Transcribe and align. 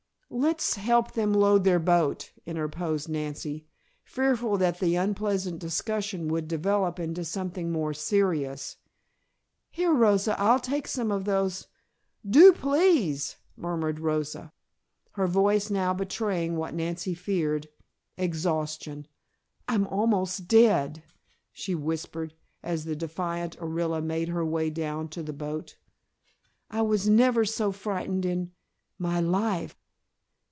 "Let's 0.33 0.75
help 0.75 1.11
them 1.11 1.33
load 1.33 1.65
their 1.65 1.77
boat," 1.77 2.31
interposed 2.45 3.09
Nancy, 3.09 3.67
fearful 4.05 4.57
that 4.59 4.79
the 4.79 4.95
unpleasant 4.95 5.59
discussion 5.59 6.29
would 6.29 6.47
develop 6.47 7.01
into 7.01 7.25
something 7.25 7.69
more 7.69 7.93
serious. 7.93 8.77
"Here, 9.71 9.91
Rosa, 9.93 10.39
I'll 10.39 10.61
take 10.61 10.87
some 10.87 11.11
of 11.11 11.25
those" 11.25 11.67
"Do 12.37 12.53
please," 12.53 13.35
murmured 13.57 13.99
Rosa, 13.99 14.53
her 15.11 15.27
voice 15.27 15.69
now 15.69 15.93
betraying 15.93 16.55
what 16.55 16.73
Nancy 16.73 17.13
feared 17.13 17.67
exhaustion. 18.15 19.09
"I'm 19.67 19.85
almost 19.87 20.47
dead," 20.47 21.03
she 21.51 21.75
whispered, 21.75 22.35
as 22.63 22.85
the 22.85 22.95
defiant 22.95 23.57
Orilla 23.59 24.01
made 24.01 24.29
her 24.29 24.45
way 24.45 24.69
down 24.69 25.09
to 25.09 25.23
the 25.23 25.33
boat. 25.33 25.75
"I 26.69 26.83
was 26.83 27.09
never 27.09 27.43
so 27.43 27.73
frightened 27.73 28.23
in 28.25 28.53
my 28.97 29.19
life!" 29.19 29.75